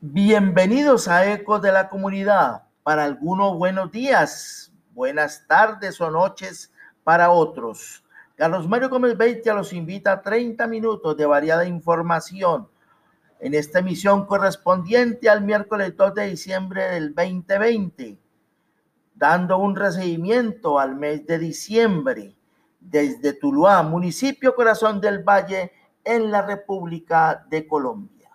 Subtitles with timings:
[0.00, 2.62] Bienvenidos a Eco de la Comunidad.
[2.84, 6.72] Para algunos buenos días, buenas tardes o noches
[7.02, 8.04] para otros.
[8.36, 12.68] Carlos Mario Gómez Beitia los invita a 30 minutos de variada información
[13.40, 18.16] en esta emisión correspondiente al miércoles 2 de diciembre del 2020,
[19.16, 22.36] dando un recibimiento al mes de diciembre
[22.78, 25.72] desde Tuluá, municipio Corazón del Valle,
[26.04, 28.30] en la República de Colombia.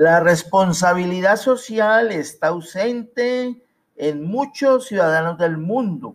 [0.00, 3.62] La responsabilidad social está ausente
[3.96, 6.14] en muchos ciudadanos del mundo.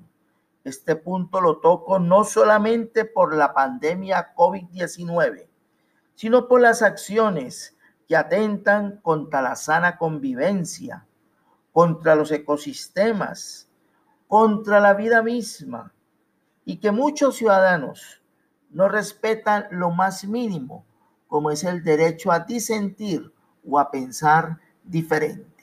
[0.63, 5.47] Este punto lo toco no solamente por la pandemia COVID-19,
[6.15, 11.05] sino por las acciones que atentan contra la sana convivencia,
[11.71, 13.69] contra los ecosistemas,
[14.27, 15.93] contra la vida misma,
[16.65, 18.23] y que muchos ciudadanos
[18.71, 20.87] no respetan lo más mínimo,
[21.27, 23.34] como es el derecho a disentir
[23.67, 25.55] o a pensar diferente.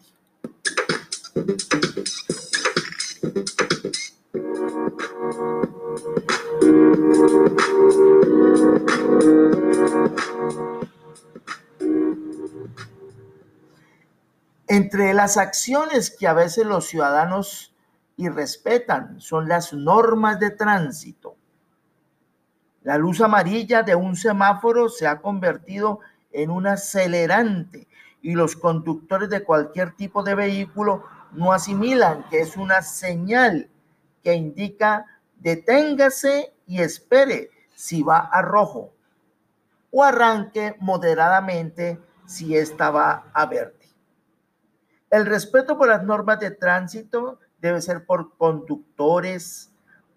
[14.69, 17.75] Entre las acciones que a veces los ciudadanos
[18.17, 21.37] irrespetan son las normas de tránsito.
[22.83, 26.01] La luz amarilla de un semáforo se ha convertido
[26.33, 27.87] en un acelerante
[28.23, 33.69] y los conductores de cualquier tipo de vehículo no asimilan que es una señal
[34.23, 35.07] que indica
[35.37, 38.93] deténgase y espere si va a rojo
[39.91, 43.89] o arranque moderadamente si esta va a verde.
[45.11, 49.71] El respeto por las normas de tránsito debe ser por conductores,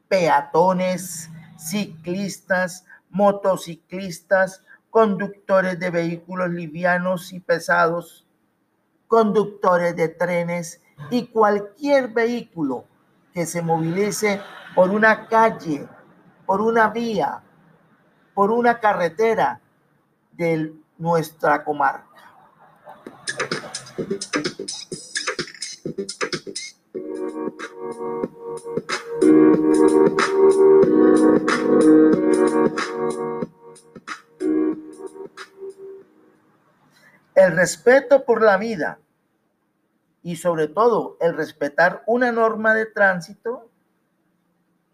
[0.07, 4.63] peatones, ciclistas, motociclistas,
[4.95, 8.25] conductores de vehículos livianos y pesados,
[9.09, 12.85] conductores de trenes y cualquier vehículo
[13.34, 14.39] que se movilice
[14.73, 15.85] por una calle,
[16.45, 17.44] por una vía,
[18.34, 19.59] por una carretera
[20.31, 22.07] de nuestra comarca.
[37.45, 38.97] El respeto por la vida
[40.23, 43.69] y sobre todo el respetar una norma de tránsito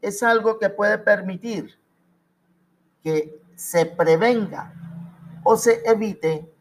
[0.01, 1.79] es algo que puede permitir
[3.01, 4.73] que se prevenga
[5.45, 6.53] o se evite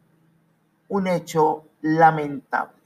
[0.87, 2.79] un hecho lamentable.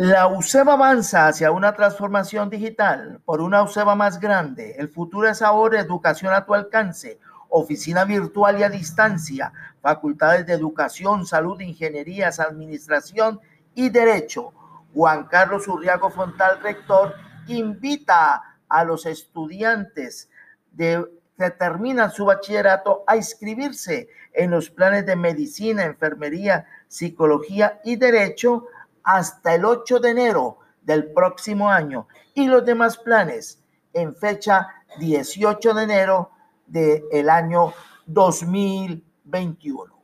[0.00, 4.76] La UCEBA avanza hacia una transformación digital por una UCEBA más grande.
[4.78, 10.52] El futuro es ahora educación a tu alcance, oficina virtual y a distancia, facultades de
[10.52, 13.40] educación, salud, ingenierías, administración
[13.74, 14.52] y derecho.
[14.94, 17.16] Juan Carlos Urriago Fontal, rector,
[17.48, 20.30] invita a los estudiantes
[20.76, 28.66] que terminan su bachillerato a inscribirse en los planes de medicina, enfermería, psicología y derecho
[29.08, 33.58] hasta el 8 de enero del próximo año y los demás planes
[33.94, 34.68] en fecha
[35.00, 36.30] 18 de enero
[36.66, 37.72] del año
[38.06, 39.98] 2021.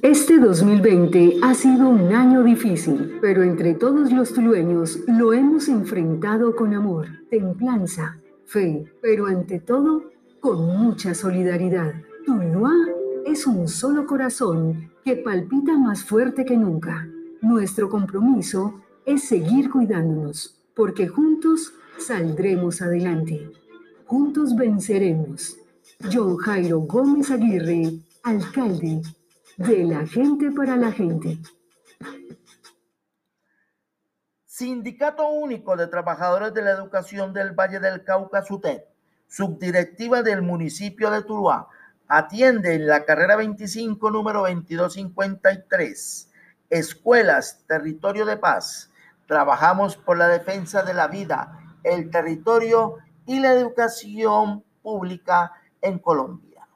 [0.00, 6.56] Este 2020 ha sido un año difícil, pero entre todos los tulueños lo hemos enfrentado
[6.56, 8.16] con amor, templanza,
[8.46, 10.04] fe, pero ante todo
[10.40, 11.92] con mucha solidaridad.
[12.24, 12.72] Tuluá
[13.26, 17.08] es un solo corazón que palpita más fuerte que nunca.
[17.40, 23.50] Nuestro compromiso es seguir cuidándonos, porque juntos saldremos adelante.
[24.06, 25.56] Juntos venceremos.
[26.12, 29.02] John Jairo Gómez Aguirre, alcalde
[29.56, 31.38] de la gente para la gente.
[34.46, 38.82] Sindicato Único de Trabajadores de la Educación del Valle del Cauca, SUTED,
[39.26, 41.68] subdirectiva del municipio de Tuluá,
[42.14, 46.30] atiende en la carrera 25, número 2253.
[46.68, 48.90] Escuelas, territorio de paz.
[49.26, 56.68] Trabajamos por la defensa de la vida, el territorio y la educación pública en Colombia.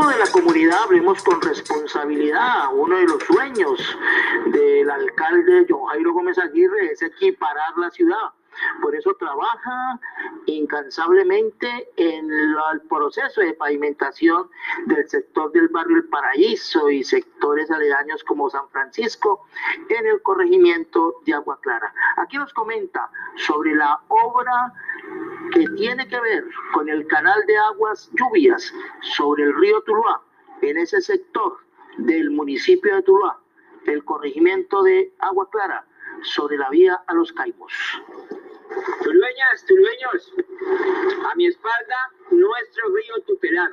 [0.00, 2.72] De la comunidad, hablemos con responsabilidad.
[2.72, 3.98] Uno de los sueños
[4.46, 8.32] del alcalde John Jairo Gómez Aguirre es equiparar la ciudad
[8.82, 9.98] por eso trabaja
[10.46, 14.50] incansablemente en el proceso de pavimentación
[14.86, 19.46] del sector del barrio El Paraíso y sectores aledaños como San Francisco
[19.88, 21.92] en el corregimiento de Agua Clara.
[22.16, 24.72] Aquí nos comenta sobre la obra
[25.52, 28.72] que tiene que ver con el canal de aguas lluvias
[29.16, 30.22] sobre el río Tuluá,
[30.62, 31.58] en ese sector
[31.98, 33.38] del municipio de Tuluá,
[33.86, 35.84] el corregimiento de Agua Clara,
[36.22, 37.72] sobre la vía a los Caimos.
[39.02, 40.34] Tulueñas, tulueños,
[41.30, 41.96] a mi espalda
[42.30, 43.72] nuestro río tutelar,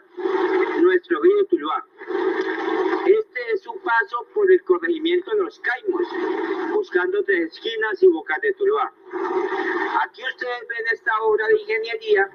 [0.82, 1.86] nuestro río Tuluá.
[3.54, 6.08] Es un paso por el corregimiento de los Caimos,
[6.74, 8.94] buscando tres esquinas y bocas de Tuluá.
[10.04, 12.30] Aquí ustedes ven esta obra de ingeniería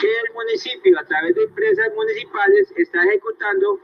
[0.00, 3.80] que el municipio, a través de empresas municipales, está ejecutando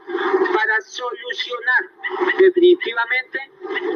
[0.53, 1.89] para solucionar
[2.39, 3.39] definitivamente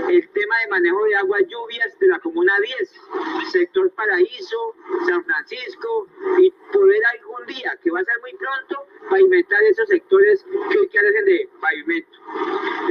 [0.10, 4.76] el tema de manejo de aguas lluvias de la Comuna 10, sector Paraíso,
[5.08, 6.08] San Francisco,
[6.40, 11.26] y poder algún día, que va a ser muy pronto, pavimentar esos sectores que carecen
[11.26, 12.20] de pavimento.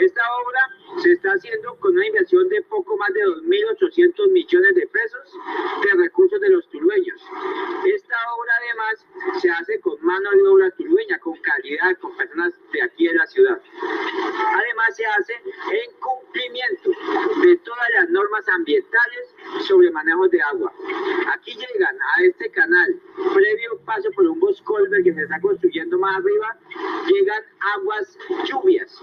[0.05, 4.87] Esta obra se está haciendo con una inversión de poco más de 2.800 millones de
[4.89, 5.39] pesos
[5.83, 7.21] de recursos de los tulueños.
[7.87, 12.83] Esta obra además se hace con mano de obra tulueña, con calidad, con personas de
[12.83, 13.61] aquí de la ciudad.
[14.55, 16.91] Además se hace en cumplimiento
[17.43, 19.35] de todas las normas ambientales
[19.67, 20.73] sobre manejo de agua.
[21.35, 23.01] Aquí llegan a este canal,
[23.35, 26.59] previo paso por un boscolver que se está construyendo más arriba,
[27.07, 27.43] llegan
[27.77, 29.01] aguas lluvias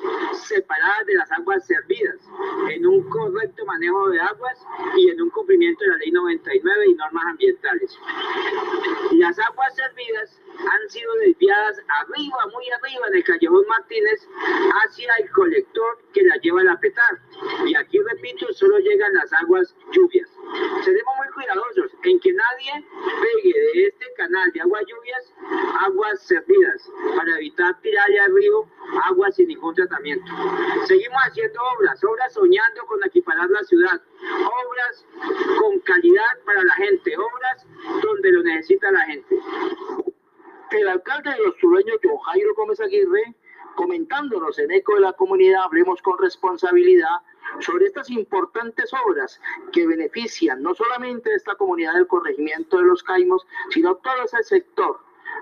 [0.47, 2.15] separadas de las aguas servidas
[2.69, 4.65] en un correcto manejo de aguas
[4.95, 7.99] y en un cumplimiento de la ley 99 y normas ambientales.
[9.13, 14.27] Las aguas servidas han sido desviadas arriba, muy arriba en el callejón Martínez
[14.83, 17.19] hacia el colector que la lleva a la petar.
[17.65, 20.29] Y aquí repito, solo llegan las aguas lluvias.
[20.83, 22.85] Seremos muy cuidadosos en que nadie
[23.21, 25.33] pegue de este canal de aguas lluvias
[25.85, 28.67] aguas servidas para evitar tirarle al río
[29.09, 30.31] aguas sin ningún tratamiento.
[30.85, 35.05] Seguimos haciendo obras, obras soñando con equiparar la ciudad, obras
[35.59, 37.67] con calidad para la gente, obras
[38.01, 39.39] donde lo necesita la gente.
[40.71, 43.35] El alcalde de los sureños, Jairo Gómez Aguirre,
[43.75, 47.21] comentándonos en Eco de la Comunidad, hablemos con responsabilidad
[47.59, 49.39] sobre estas importantes obras
[49.71, 54.43] que benefician no solamente a esta comunidad del corregimiento de los Caimos, sino todo ese
[54.43, 54.99] sector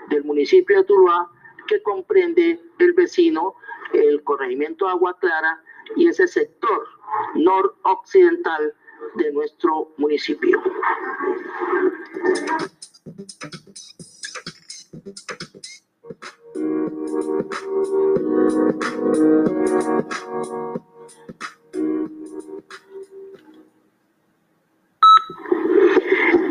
[0.10, 1.32] del municipio de Tuluá
[1.68, 3.56] que comprende el vecino,
[3.94, 5.64] el corregimiento de Agua Clara
[5.96, 6.88] y ese sector
[7.36, 8.74] noroccidental
[9.16, 10.62] de nuestro municipio.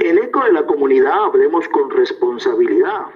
[0.05, 3.07] En eco de la comunidad hablemos con responsabilidad.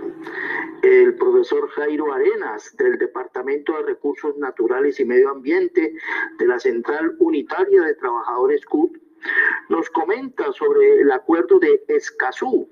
[0.80, 5.92] El profesor Jairo Arenas del Departamento de Recursos Naturales y Medio Ambiente
[6.38, 8.96] de la Central Unitaria de Trabajadores CUT
[9.68, 12.66] nos comenta sobre el acuerdo de Escazú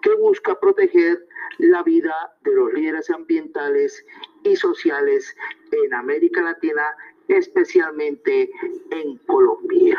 [0.00, 1.26] que busca proteger
[1.58, 4.06] la vida de los líderes ambientales
[4.44, 5.36] y sociales
[5.72, 6.84] en América Latina,
[7.26, 8.48] especialmente
[8.92, 9.98] en Colombia.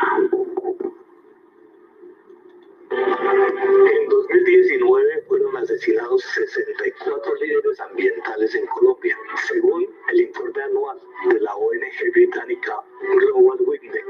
[2.96, 10.98] En 2019 fueron asesinados 64 líderes ambientales en Colombia, según el informe anual
[11.30, 12.80] de la ONG británica
[13.18, 14.04] Global Witness,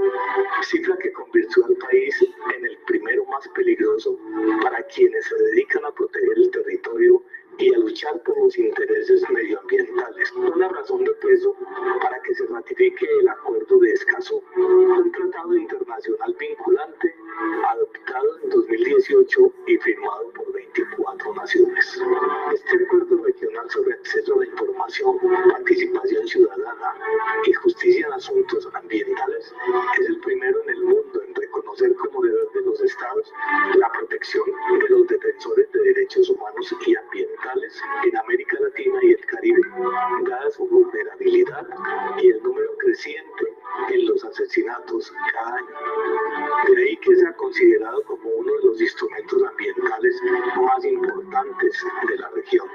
[0.63, 2.15] cifra que convirtió al país
[2.57, 4.17] en el primero más peligroso
[4.63, 7.23] para quienes se dedican a proteger el territorio
[7.59, 10.33] y a luchar por los intereses medioambientales.
[10.33, 11.55] Una razón de peso
[12.03, 17.15] para que se ratifique el acuerdo de Escazú, un tratado internacional vinculante
[17.71, 22.01] adoptado en 2018 y firmado por 24 naciones.
[22.53, 25.19] Este acuerdo regional sobre acceso a la información,
[25.51, 26.95] participación ciudadana
[27.47, 29.55] y justicia en asuntos ambientales
[30.01, 33.33] es el primero en el mundo en reconocer como deber de estados
[33.77, 34.45] la protección
[34.81, 39.61] de los defensores de derechos humanos y ambientales en América Latina y el Caribe,
[40.29, 41.67] dada su vulnerabilidad
[42.19, 43.56] y el número creciente
[43.91, 46.75] en los asesinatos cada año.
[46.75, 50.21] De ahí que sea considerado como uno de los instrumentos ambientales
[50.57, 52.67] más importantes de la región.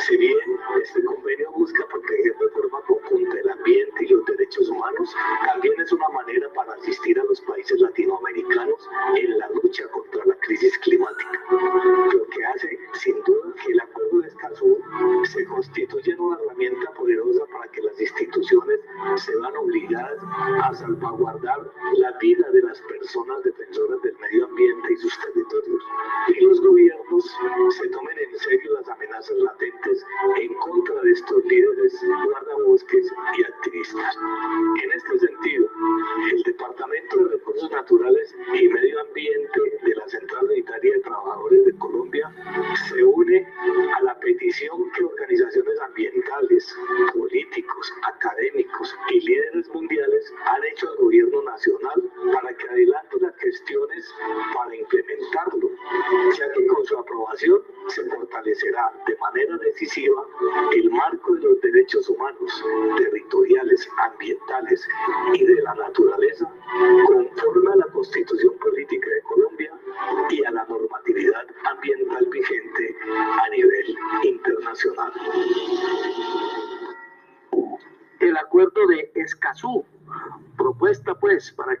[0.00, 0.38] Si bien
[0.82, 5.14] este convenio busca proteger de forma conjunta el ambiente y los derechos humanos,
[5.46, 10.34] también es una manera para asistir a los países latinoamericanos en la lucha contra la
[10.36, 11.42] crisis climática.
[11.50, 14.78] Lo que hace, sin duda, que el acuerdo de Escazú
[15.24, 18.80] se constituye una herramienta poderosa para que las instituciones
[19.16, 20.17] se van obligadas
[20.62, 21.58] a salvaguardar
[21.96, 24.87] la vida de las personas defensoras del medio ambiente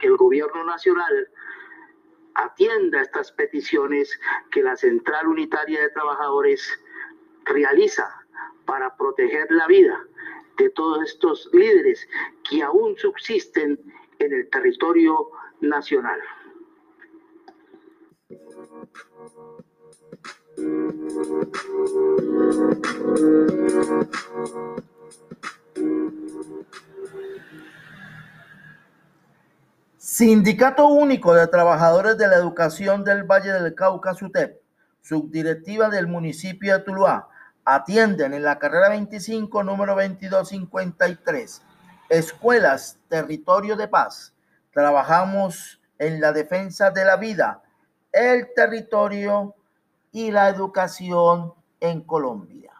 [0.08, 1.28] el gobierno nacional
[2.34, 4.18] atienda estas peticiones
[4.50, 6.68] que la Central Unitaria de Trabajadores
[7.44, 8.08] realiza
[8.64, 10.04] para proteger la vida
[10.56, 12.08] de todos estos líderes
[12.48, 13.78] que aún subsisten
[14.18, 16.20] en el territorio nacional.
[30.10, 34.58] Sindicato Único de Trabajadores de la Educación del Valle del Cauca, SUTEP,
[35.02, 37.28] subdirectiva del municipio de Tuluá,
[37.62, 41.60] atienden en la carrera 25, número 2253,
[42.08, 44.32] Escuelas, Territorio de Paz.
[44.72, 47.62] Trabajamos en la defensa de la vida,
[48.10, 49.56] el territorio
[50.10, 52.72] y la educación en Colombia.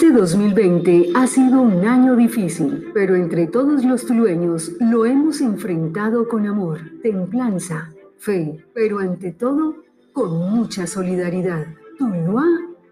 [0.00, 6.28] Este 2020 ha sido un año difícil, pero entre todos los tulueños lo hemos enfrentado
[6.28, 11.66] con amor, templanza, fe, pero ante todo con mucha solidaridad.
[11.98, 12.44] Tuluá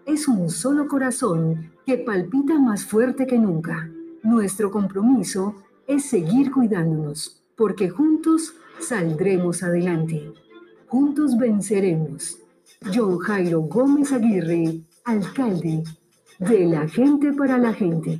[0.05, 3.89] es un solo corazón que palpita más fuerte que nunca.
[4.21, 5.55] Nuestro compromiso
[5.87, 10.33] es seguir cuidándonos, porque juntos saldremos adelante.
[10.87, 12.37] Juntos venceremos.
[12.93, 15.85] John Jairo Gómez Aguirre, alcalde
[16.39, 18.19] de la gente para la gente.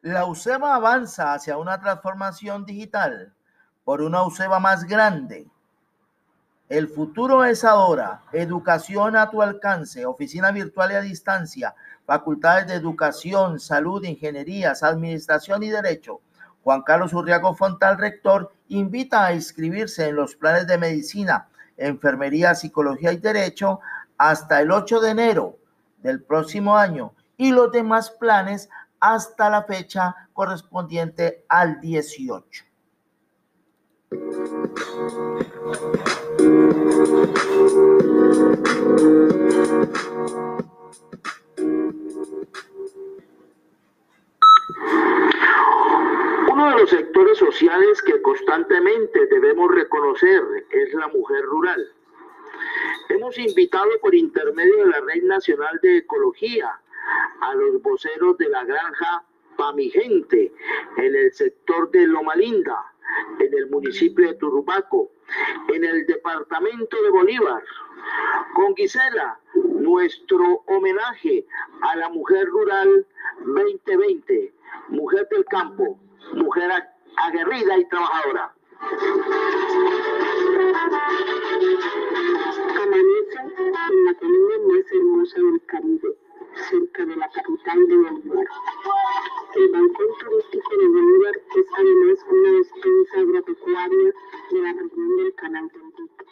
[0.00, 3.32] La UCEBA avanza hacia una transformación digital
[3.84, 5.46] por una UCEBA más grande.
[6.68, 8.22] El futuro es ahora.
[8.32, 11.74] Educación a tu alcance, oficina virtual y a distancia,
[12.06, 16.20] facultades de educación, salud, ingenierías, administración y derecho.
[16.64, 23.12] Juan Carlos Urriago Fontal, rector, invita a inscribirse en los planes de medicina, enfermería, psicología
[23.12, 23.80] y derecho
[24.22, 25.58] hasta el 8 de enero
[25.98, 28.68] del próximo año y los demás planes
[29.00, 32.64] hasta la fecha correspondiente al 18.
[46.48, 51.92] Uno de los sectores sociales que constantemente debemos reconocer es la mujer rural.
[53.12, 56.80] Hemos invitado por intermedio de la Red Nacional de Ecología
[57.42, 59.22] a los voceros de la granja
[59.54, 60.50] Pamigente
[60.96, 62.86] en el sector de Loma Linda,
[63.38, 65.10] en el municipio de Turubaco,
[65.68, 67.62] en el departamento de Bolívar.
[68.54, 71.44] Con Gisela, nuestro homenaje
[71.82, 73.06] a la mujer rural
[73.44, 74.54] 2020,
[74.88, 76.00] mujer del campo,
[76.32, 76.70] mujer
[77.18, 78.54] aguerrida y trabajadora.
[83.44, 86.16] La colina más hermosa del Caribe,
[86.70, 88.46] cerca de la capital de Bolívar.
[89.56, 94.14] El balcón turístico de Bolívar es además una despensa agropecuaria
[94.50, 96.24] de la región del Canal del Dique.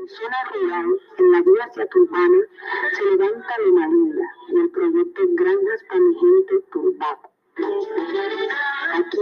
[0.00, 2.38] En zona rural, en la vía hacia Turbana,
[2.92, 7.33] se levanta la linda y el proyecto Granjas Pamigente Turbaco.
[7.56, 9.18] Aquí,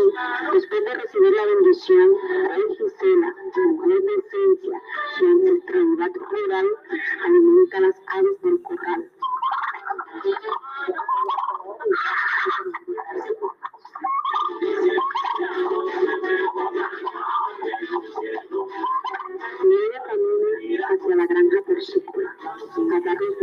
[0.53, 2.11] después de recibir la bendición,
[2.49, 3.35] Rey Gisela,
[3.67, 4.83] mujer de esencia
[5.19, 6.67] su ancestralidad rural,
[7.27, 9.11] alimenta las aves del corral.
[19.63, 22.03] Nieve camina hacia la granja por su
[22.89, 23.37] Catarros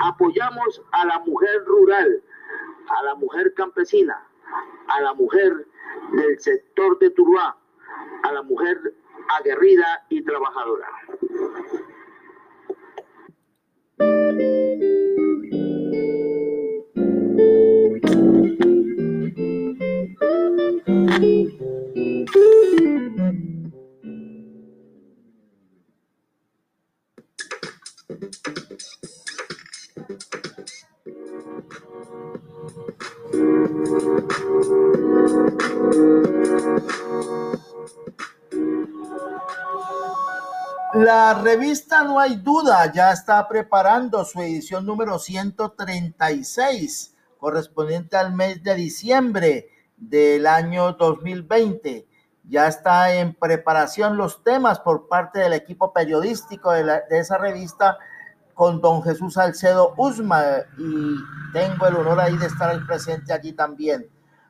[0.00, 2.22] apoyamos a la mujer rural,
[2.88, 4.26] a la mujer campesina,
[4.88, 5.66] a la mujer
[6.12, 7.56] del sector de Tuluá,
[8.22, 8.78] a la mujer
[9.38, 10.88] aguerrida y trabajadora.
[41.42, 48.74] Revista No hay duda ya está preparando su edición número 136, correspondiente al mes de
[48.74, 52.06] diciembre del año 2020.
[52.44, 57.96] Ya está en preparación los temas por parte del equipo periodístico de, de esa revista
[58.52, 60.42] con don Jesús Salcedo Usma
[60.76, 61.14] y
[61.54, 64.06] tengo el honor ahí de estar presente allí también.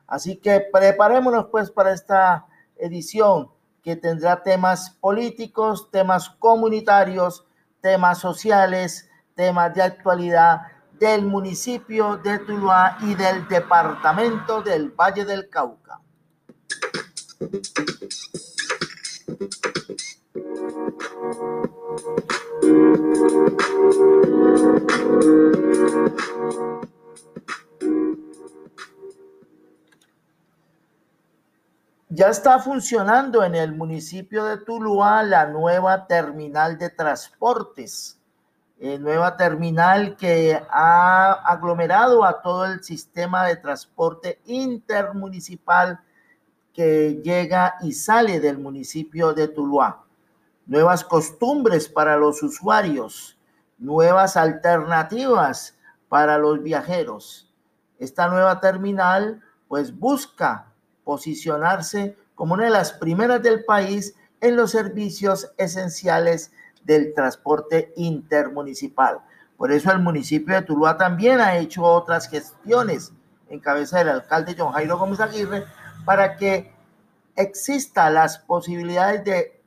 [0.07, 2.45] Así que preparémonos pues para esta
[2.75, 3.49] edición
[3.81, 7.45] que tendrá temas políticos, temas comunitarios,
[7.81, 10.61] temas sociales, temas de actualidad
[10.99, 15.99] del municipio de Tuluá y del departamento del Valle del Cauca.
[32.13, 38.19] Ya está funcionando en el municipio de Tuluá la nueva terminal de transportes,
[38.81, 46.01] eh, nueva terminal que ha aglomerado a todo el sistema de transporte intermunicipal
[46.73, 50.03] que llega y sale del municipio de Tuluá
[50.65, 53.37] nuevas costumbres para los usuarios,
[53.77, 55.77] nuevas alternativas
[56.09, 57.49] para los viajeros.
[57.99, 60.70] Esta nueva terminal pues busca
[61.03, 66.51] posicionarse como una de las primeras del país en los servicios esenciales
[66.83, 69.19] del transporte intermunicipal.
[69.57, 73.13] Por eso el municipio de Tuluá también ha hecho otras gestiones
[73.49, 75.65] en cabeza del alcalde John Jairo Gómez Aguirre
[76.05, 76.73] para que
[77.35, 79.61] exista las posibilidades de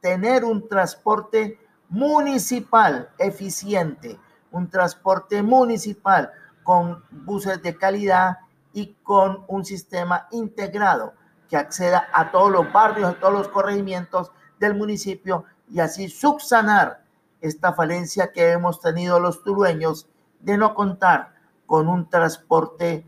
[0.00, 4.18] tener un transporte municipal eficiente,
[4.50, 8.38] un transporte municipal con buses de calidad
[8.76, 11.14] y con un sistema integrado
[11.48, 17.02] que acceda a todos los barrios, a todos los corregimientos del municipio y así subsanar
[17.40, 20.10] esta falencia que hemos tenido los tulueños
[20.40, 21.32] de no contar
[21.64, 23.06] con un transporte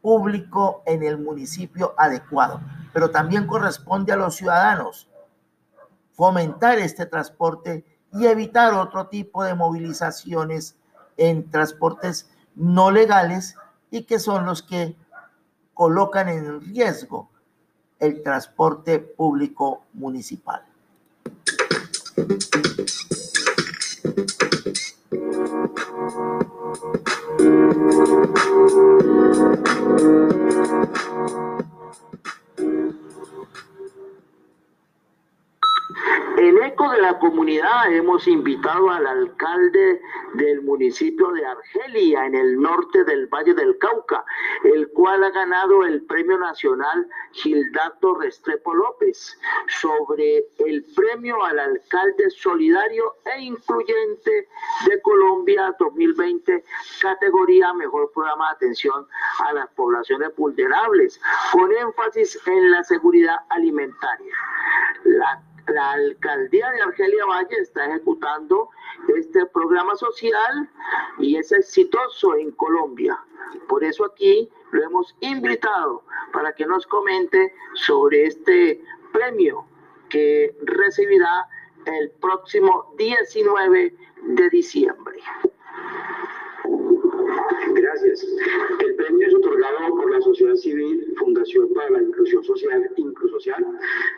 [0.00, 2.62] público en el municipio adecuado.
[2.94, 5.10] Pero también corresponde a los ciudadanos
[6.12, 10.78] fomentar este transporte y evitar otro tipo de movilizaciones
[11.18, 13.56] en transportes no legales
[13.90, 14.96] y que son los que
[15.74, 17.30] colocan en riesgo
[17.98, 20.64] el transporte público municipal.
[36.40, 40.00] De la comunidad hemos invitado al alcalde
[40.34, 44.24] del municipio de Argelia, en el norte del Valle del Cauca,
[44.64, 52.30] el cual ha ganado el Premio Nacional Gildato Restrepo López sobre el premio al alcalde
[52.30, 54.48] solidario e incluyente
[54.86, 56.64] de Colombia 2020,
[57.02, 59.06] categoría Mejor Programa de Atención
[59.46, 61.20] a las Poblaciones Vulnerables,
[61.52, 64.34] con énfasis en la seguridad alimentaria.
[65.04, 68.70] La la alcaldía de Argelia Valle está ejecutando
[69.16, 70.68] este programa social
[71.18, 73.18] y es exitoso en Colombia.
[73.68, 76.02] Por eso aquí lo hemos invitado
[76.32, 79.64] para que nos comente sobre este premio
[80.08, 81.48] que recibirá
[81.86, 85.20] el próximo 19 de diciembre.
[88.02, 88.26] Gracias.
[88.80, 93.66] El premio es otorgado por la sociedad civil Fundación para la Inclusión Social, Inclusocial,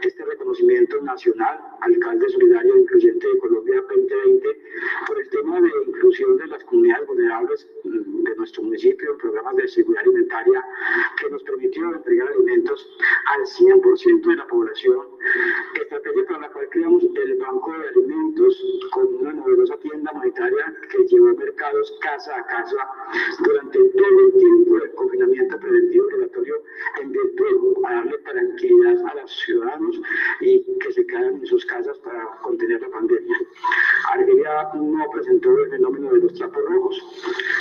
[0.03, 4.61] este reconocimiento nacional, Alcalde Solidario e Incluyente de Colombia 2020,
[5.09, 9.57] por el tema de inclusión de las comunidades vulnerables mm, de nuestro municipio en programas
[9.57, 10.65] de seguridad alimentaria
[11.21, 12.89] que nos permitió entregar alimentos
[13.35, 15.07] al 100% de la población,
[15.81, 21.05] estrategia para la cual creamos el Banco de Alimentos con una novedosa tienda monetaria que
[21.07, 22.77] llevó mercados casa a casa
[23.45, 26.63] durante todo el tiempo del confinamiento preventivo obligatorio
[27.01, 30.01] en virtud a darle tranquilidad a los ciudadanos
[30.41, 33.37] y que se quedan en sus casas para contener la pandemia.
[34.13, 37.03] Argelia no presentó el fenómeno de los trapos rojos.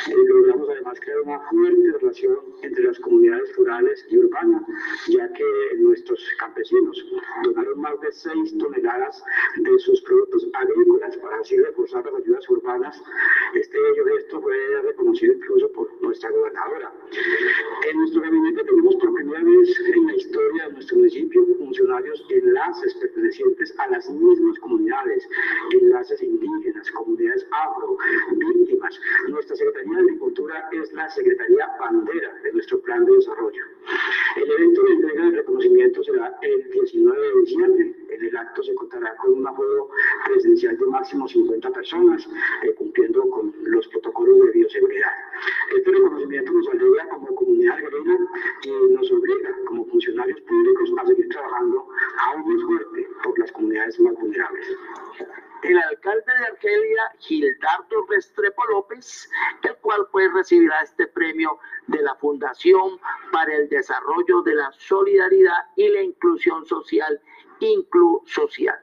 [0.09, 4.63] Eh, logramos además crear una fuerte relación entre las comunidades rurales y urbanas,
[5.07, 5.43] ya que
[5.77, 7.05] nuestros campesinos
[7.43, 9.23] donaron más de 6 toneladas
[9.57, 13.01] de sus productos agrícolas para así reforzar las ayudas urbanas.
[13.53, 13.77] Este
[14.17, 16.91] gesto fue reconocido incluso por nuestra gobernadora.
[17.89, 22.93] En nuestro gabinete tenemos por primera vez en la historia de nuestro municipio funcionarios enlaces
[22.95, 25.27] pertenecientes a las mismas comunidades,
[25.71, 27.97] enlaces indígenas, comunidades afro,
[28.35, 28.99] víctimas.
[29.29, 33.63] Nuestra Secretaría de Agricultura es la Secretaría bandera de nuestro plan de desarrollo.
[34.35, 37.95] El evento de entrega de reconocimiento será el 19 de diciembre.
[38.09, 39.89] En el acto se contará con un aforo
[40.25, 42.27] presencial de máximo 50 personas,
[42.63, 45.11] eh, cumpliendo con los protocolos de bioseguridad.
[45.75, 47.77] Este reconocimiento nos alegra como comunidad
[48.63, 51.87] y nos obliga como funcionarios públicos a seguir trabajando
[52.27, 54.77] aún más fuerte por las comunidades más vulnerables.
[55.63, 59.29] El alcalde de Argelia, Gildardo Restrepo López,
[59.63, 62.99] el cual pues recibirá este premio de la Fundación
[63.31, 67.21] para el Desarrollo de la Solidaridad y la Inclusión Social,
[67.59, 68.79] Inclu Social.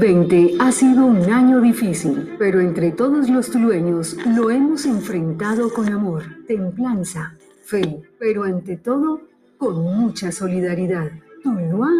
[0.00, 5.92] 2020 ha sido un año difícil, pero entre todos los tulueños lo hemos enfrentado con
[5.92, 9.20] amor, templanza, fe, pero ante todo
[9.58, 11.10] con mucha solidaridad.
[11.42, 11.90] Tuluá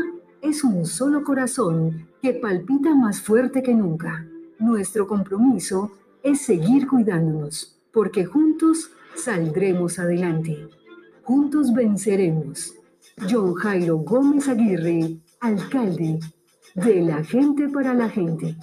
[0.41, 4.25] es un solo corazón que palpita más fuerte que nunca.
[4.59, 10.69] Nuestro compromiso es seguir cuidándonos, porque juntos saldremos adelante.
[11.23, 12.73] Juntos venceremos.
[13.31, 16.19] John Jairo Gómez Aguirre, alcalde
[16.75, 18.57] de la gente para la gente.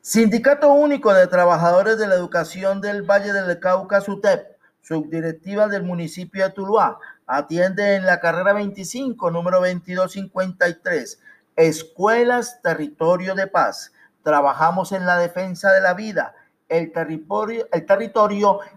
[0.00, 6.44] Sindicato Único de Trabajadores de la Educación del Valle del Cauca, SUTEP, subdirectiva del municipio
[6.44, 11.18] de Tuluá, atiende en la carrera 25, número 2253,
[11.56, 13.92] Escuelas Territorio de Paz.
[14.22, 16.34] Trabajamos en la defensa de la vida,
[16.68, 17.66] el territorio,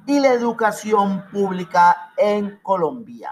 [0.06, 3.32] y la educación pública en Colombia.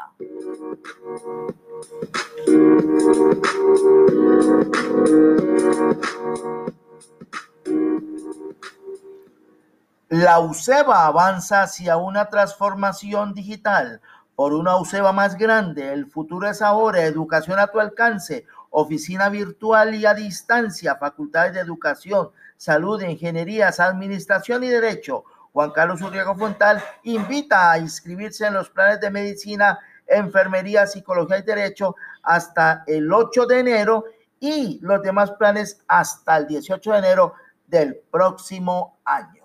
[10.10, 14.00] La UCEBA avanza hacia una transformación digital
[14.36, 15.92] por una UCEBA más grande.
[15.92, 17.04] El futuro es ahora.
[17.04, 18.46] Educación a tu alcance.
[18.76, 20.96] Oficina virtual y a distancia.
[20.96, 25.26] Facultades de Educación, Salud, Ingenierías, Administración y Derecho.
[25.52, 31.44] Juan Carlos Urriago Fontal invita a inscribirse en los planes de medicina, enfermería, psicología y
[31.44, 34.06] derecho hasta el 8 de enero
[34.40, 37.34] y los demás planes hasta el 18 de enero
[37.68, 39.44] del próximo año.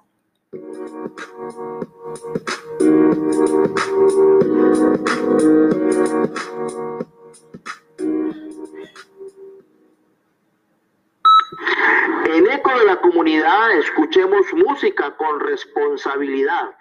[12.26, 16.74] En eco de la comunidad, escuchemos música con responsabilidad.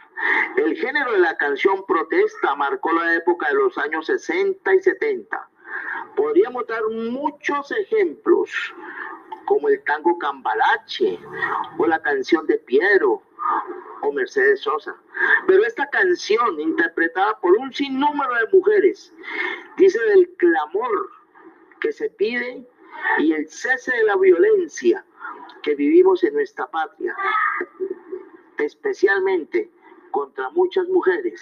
[0.57, 5.49] El género de la canción protesta marcó la época de los años 60 y 70.
[6.15, 8.51] Podríamos dar muchos ejemplos,
[9.45, 11.19] como el tango Cambalache
[11.77, 13.21] o la canción de Piero
[14.01, 14.95] o Mercedes Sosa.
[15.47, 19.13] Pero esta canción, interpretada por un sinnúmero de mujeres,
[19.77, 21.09] dice del clamor
[21.79, 22.67] que se pide
[23.19, 25.05] y el cese de la violencia
[25.63, 27.15] que vivimos en nuestra patria,
[28.57, 29.69] especialmente
[30.11, 31.41] contra muchas mujeres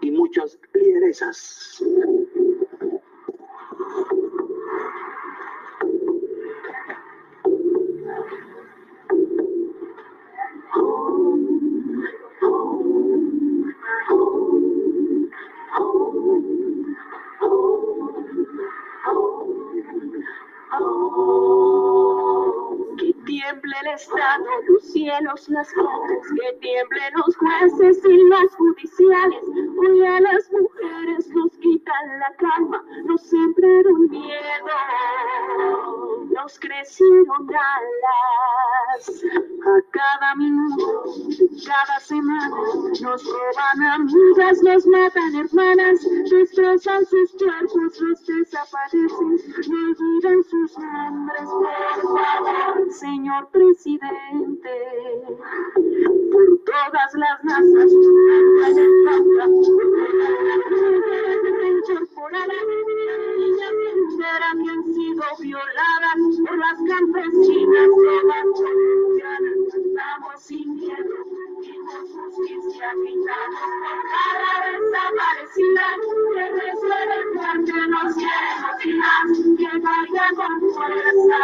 [0.00, 1.82] y muchas lideresas.
[23.80, 29.42] El Estado, los cielos, las cortes, que tiemblen los jueces y las judiciales.
[29.78, 34.66] Hoy a las mujeres nos quitan la calma, nos sembraron miedo,
[36.44, 39.24] nos crecieron alas.
[39.64, 41.04] A cada minuto,
[41.64, 42.50] cada semana,
[43.00, 51.48] nos roban amigas, nos matan hermanas, destrozan sus cuerpos, desaparecen, no olvidan sus nombres,
[53.00, 54.70] señor presidente.
[56.30, 57.90] Por todas las nazas,
[61.88, 62.66] incorporadas,
[63.38, 71.14] niñas enteras han sido violadas por las campesinas, todas colombianas, estamos sin miedo,
[71.60, 75.86] pedimos justicia, gritamos por cada desaparecida,
[76.34, 81.38] que resuelve porque nos queremos y más, que vaya con fuerza.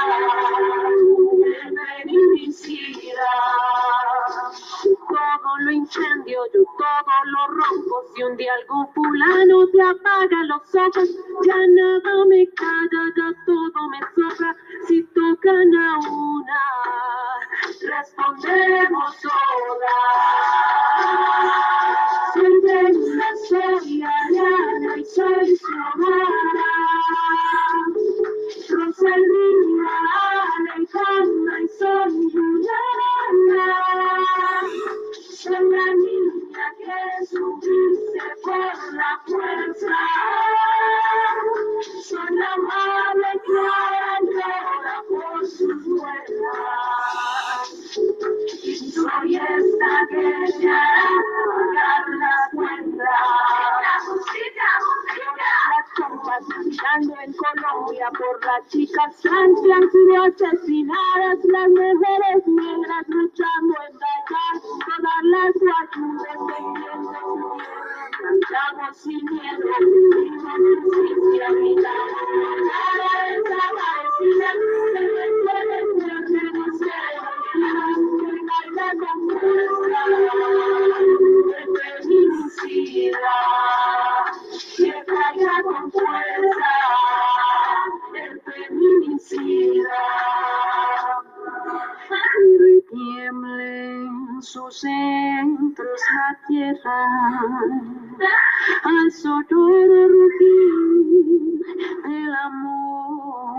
[5.09, 7.95] Todo lo incendio, yo todo lo rompo.
[8.15, 11.09] Si un día algún fulano te apaga los ojos,
[11.47, 14.57] ya nada me calla, ya todo me sobra.
[14.87, 16.63] Si tocan a una,
[17.83, 20.01] responderemos todas.
[22.35, 26.71] Soy Venus, soy Ariana y soy Xiomara.
[28.69, 29.91] Rosalía,
[30.75, 32.31] Alejandra y soy.
[35.43, 39.97] Niña que subiste por la fuerza.
[42.05, 47.69] Soy la madre llora por sus duelas.
[48.93, 51.09] Soy esta que te hará
[52.55, 52.91] pagar.
[53.81, 54.05] Las
[55.97, 63.09] compas gritando en Colombia por las chicas trans que han sido asesinadas, las mujeres negras
[63.09, 65.91] luchando en Dakar, todas las guayas
[66.23, 68.01] defendiendo su tierra.
[68.21, 72.00] Cantamos sin miedo, pedimos justicia, gritamos
[99.11, 101.59] al sonoro rugir
[102.05, 103.57] del amor.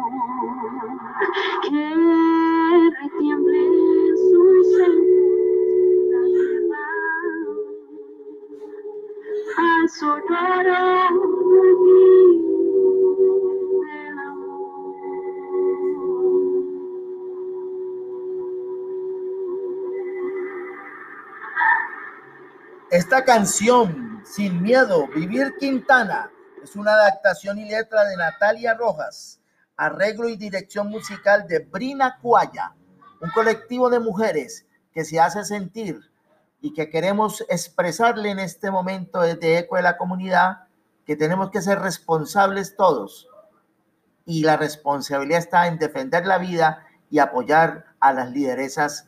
[22.91, 26.29] Esta canción, Sin Miedo, Vivir Quintana,
[26.61, 29.39] es una adaptación y letra de Natalia Rojas,
[29.77, 32.75] arreglo y dirección musical de Brina Cuaya,
[33.21, 36.01] un colectivo de mujeres que se hace sentir
[36.59, 40.67] y que queremos expresarle en este momento desde Eco de la Comunidad
[41.05, 43.29] que tenemos que ser responsables todos.
[44.25, 49.07] Y la responsabilidad está en defender la vida y apoyar a las lideresas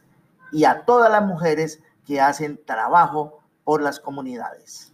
[0.54, 4.94] y a todas las mujeres que hacen trabajo por las comunidades.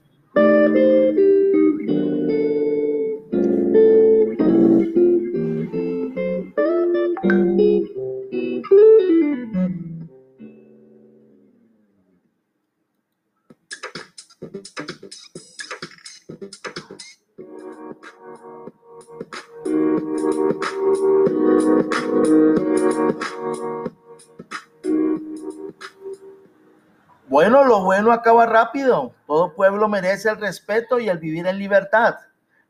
[27.30, 29.14] Bueno, lo bueno acaba rápido.
[29.28, 32.16] Todo pueblo merece el respeto y el vivir en libertad.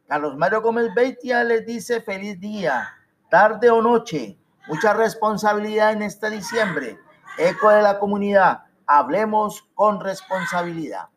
[0.05, 2.89] Carlos Mario Gómez Beitia les dice feliz día,
[3.29, 4.37] tarde o noche.
[4.67, 6.99] Mucha responsabilidad en este diciembre.
[7.37, 8.63] Eco de la comunidad.
[8.85, 11.07] Hablemos con responsabilidad.